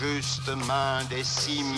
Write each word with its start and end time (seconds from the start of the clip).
juste 0.00 0.48
main 0.66 1.04
des 1.10 1.22
cimes. 1.24 1.76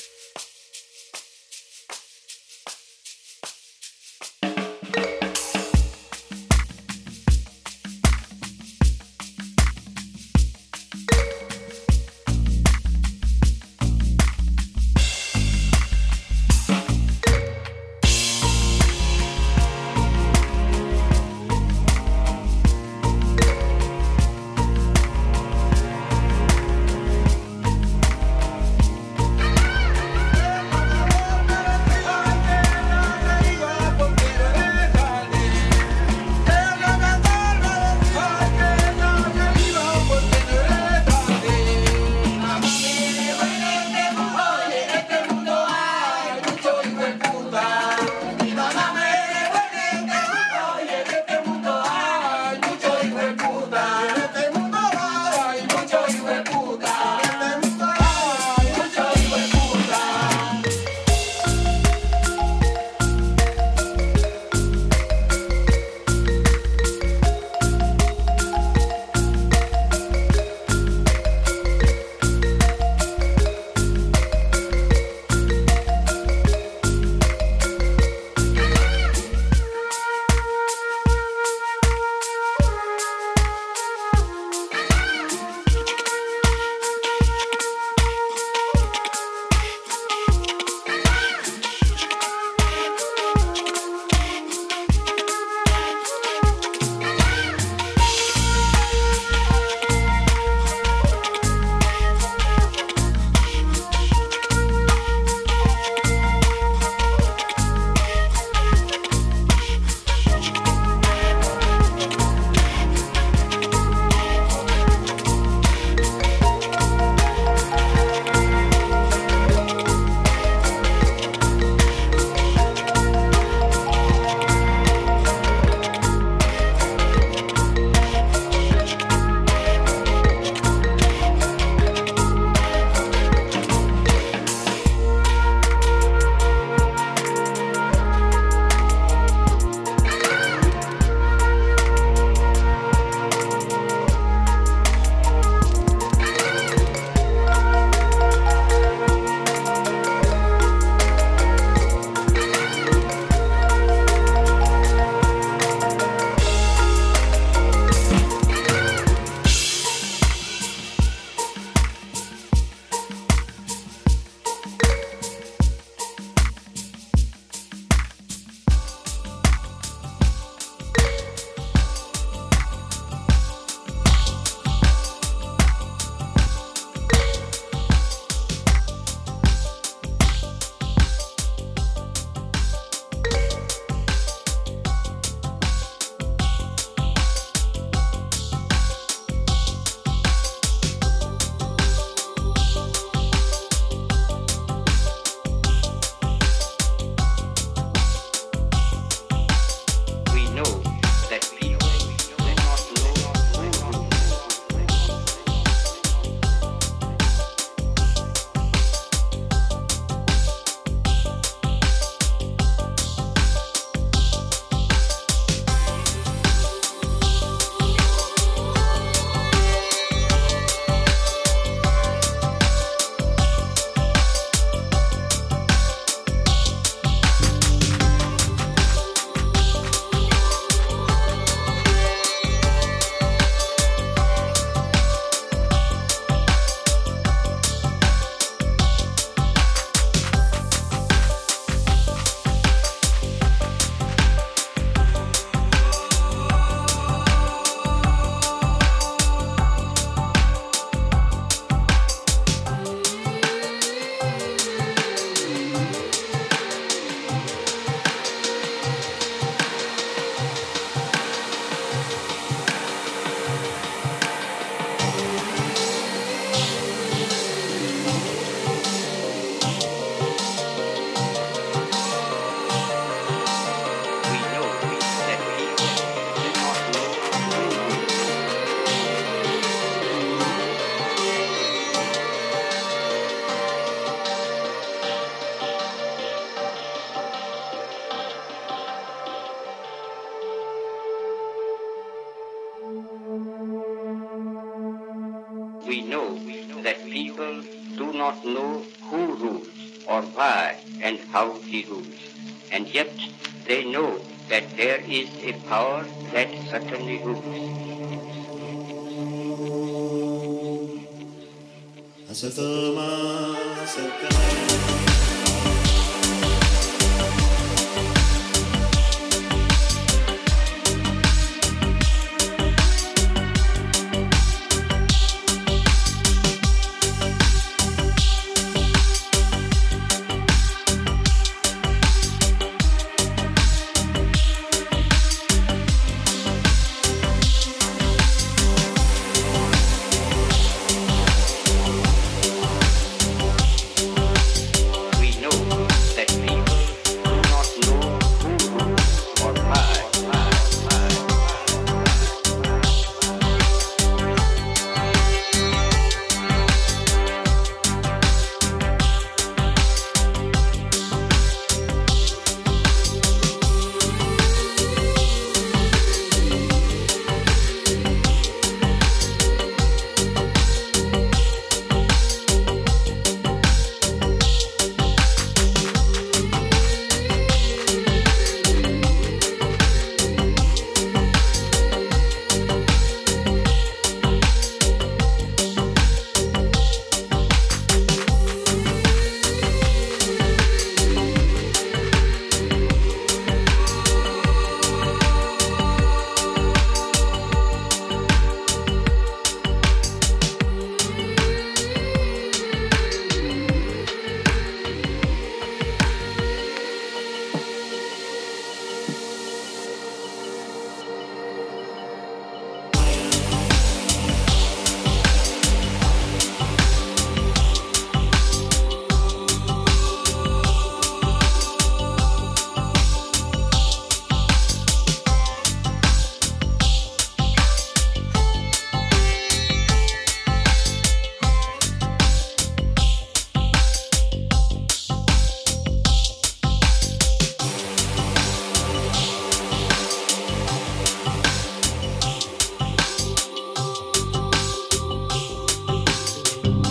there 304.92 305.00
is 305.08 305.30
a 305.42 305.52
power 305.70 306.04
that 306.34 306.48
certainly 306.68 307.16
rules. 307.24 307.42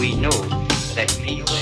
we 0.02 0.16
know 0.16 0.32
that 0.96 1.16
people 1.24 1.61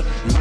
up. 0.00 0.39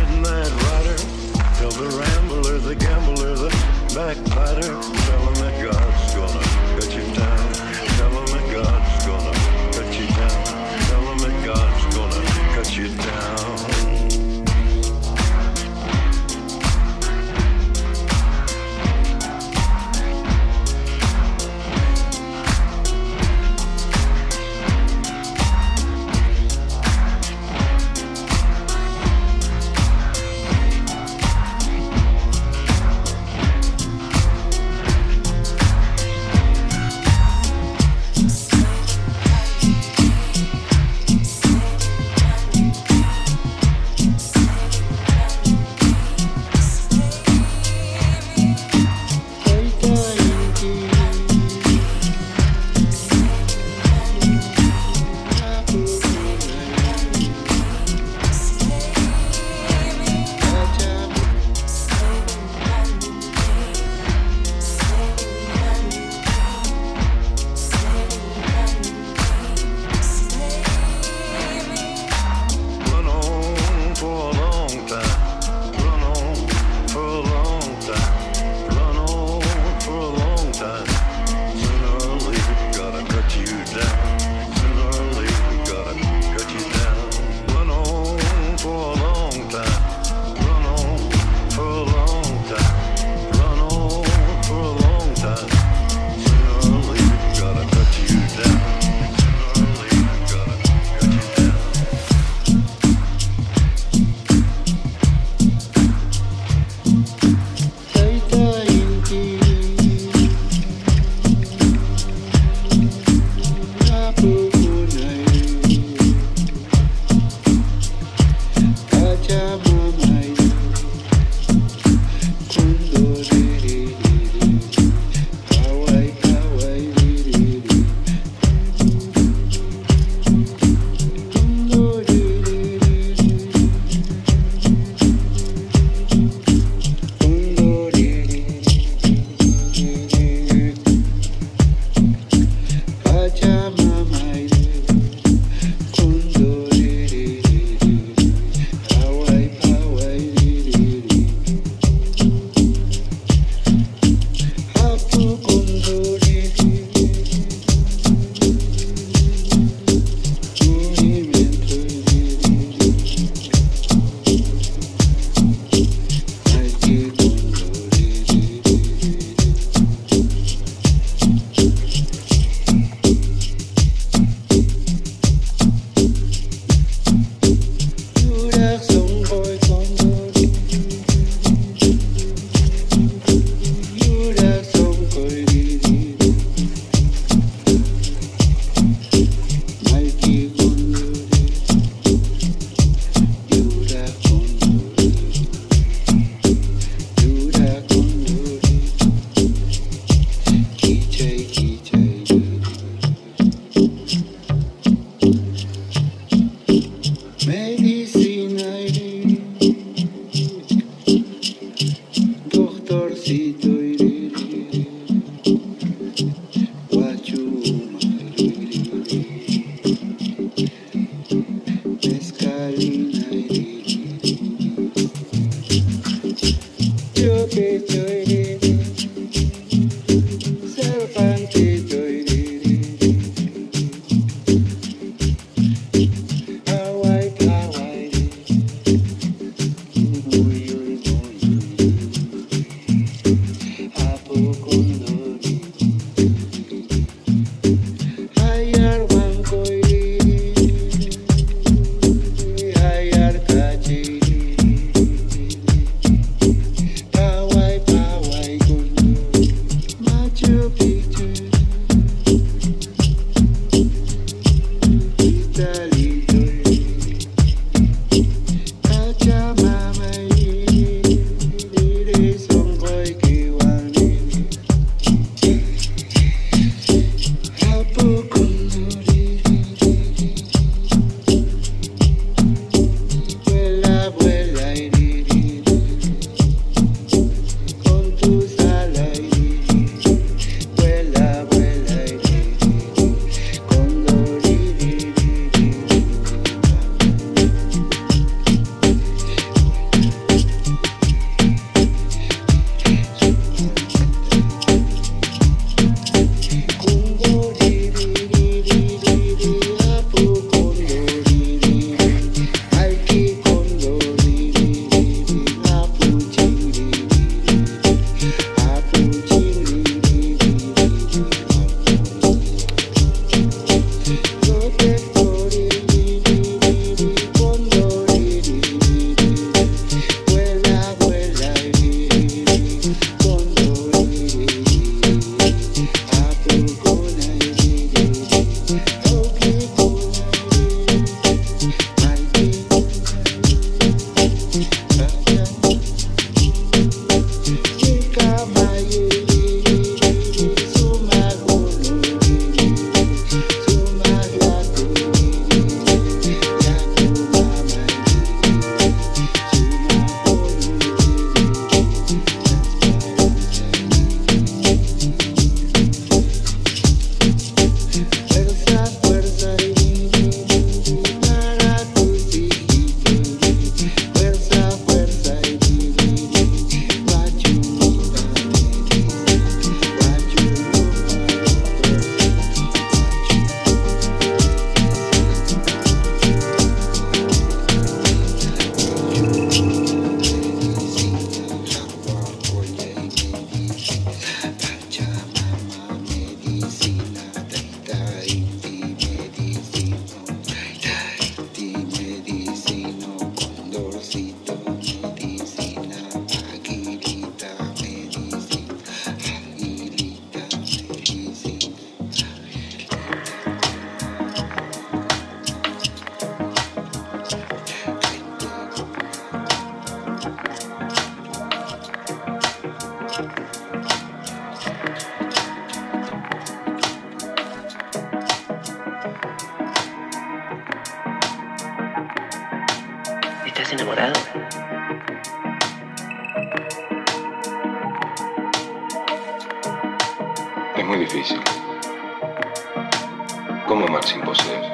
¿Cómo 443.79 443.91
amar 443.91 444.05
sin 444.05 444.19
poseer? 444.19 444.73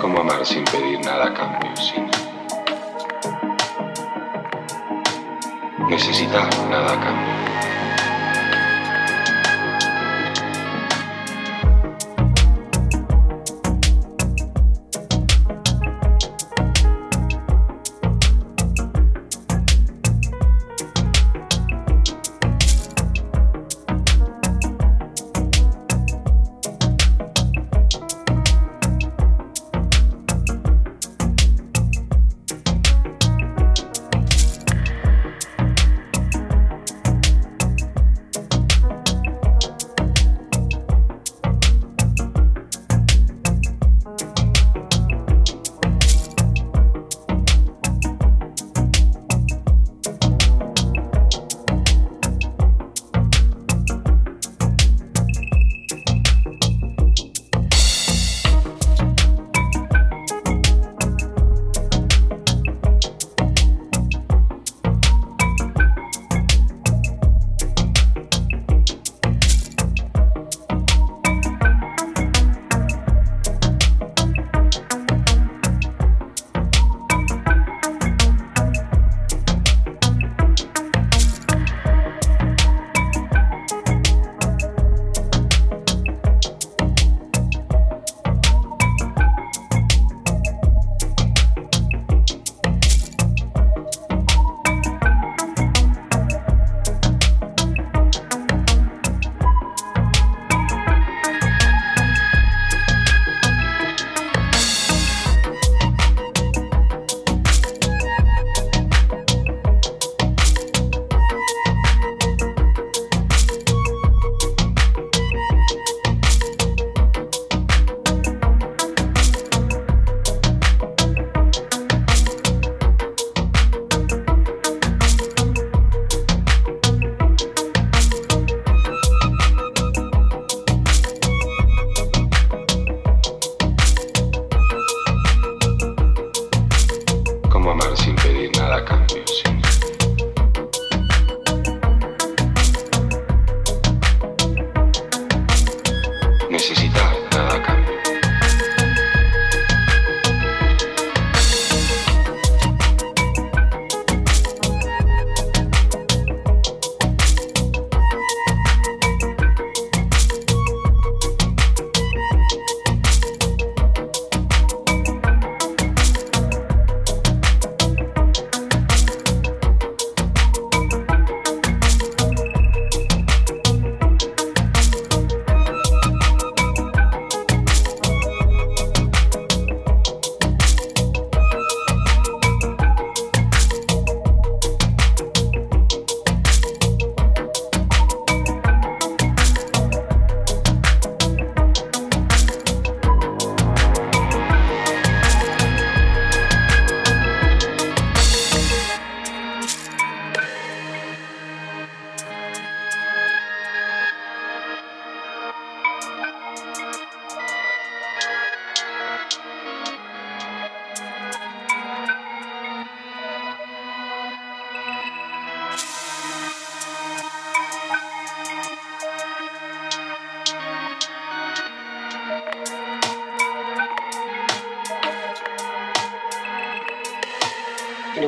¿Cómo 0.00 0.20
amar 0.20 0.46
sin 0.46 0.64
pedir 0.64 0.98
nada 1.04 1.26
a 1.26 1.34
cambio? 1.34 1.76
Sin... 1.76 2.08
Necesitar 5.86 6.48
nada 6.70 6.94
a 6.94 7.00
cambio. 7.00 7.77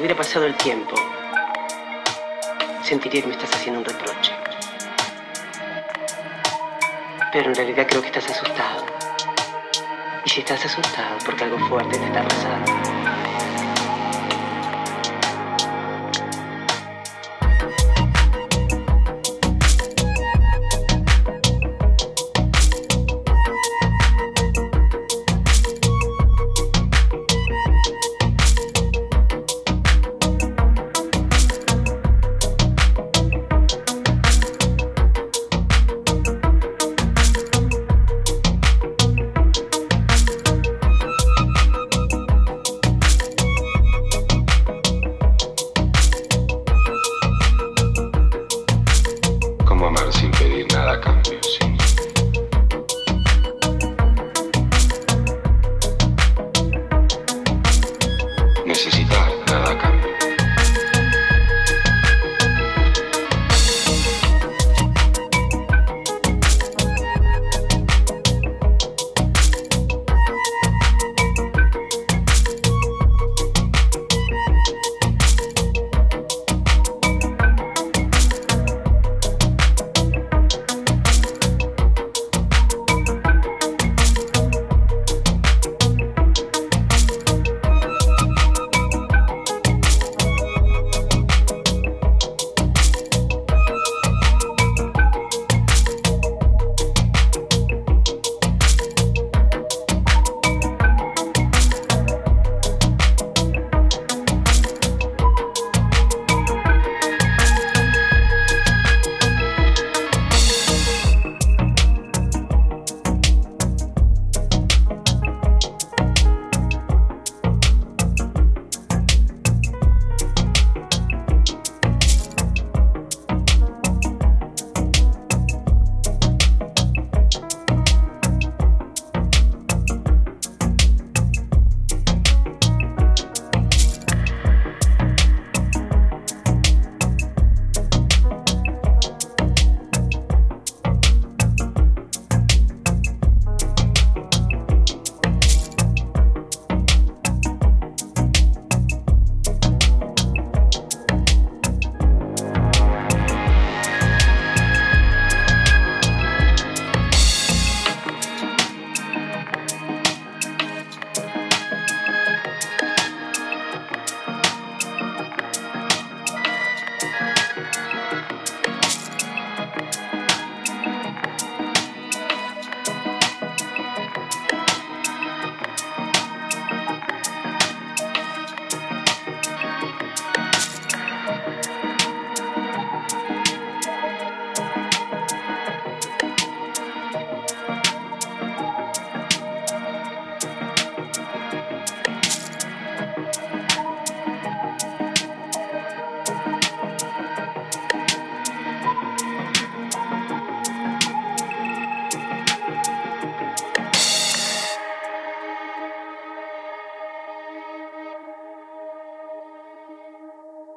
Hubiera 0.00 0.16
pasado 0.16 0.46
el 0.46 0.54
tiempo, 0.54 0.96
sentiría 2.82 3.20
que 3.20 3.28
me 3.28 3.34
estás 3.34 3.54
haciendo 3.54 3.80
un 3.80 3.84
reproche. 3.84 4.32
Pero 7.30 7.50
en 7.50 7.54
realidad 7.54 7.86
creo 7.86 8.00
que 8.00 8.06
estás 8.06 8.30
asustado. 8.30 8.86
Y 10.24 10.30
si 10.30 10.40
estás 10.40 10.64
asustado 10.64 11.18
porque 11.26 11.44
algo 11.44 11.58
fuerte 11.68 11.98
te 11.98 12.04
está 12.06 12.22
pasando, 12.22 12.72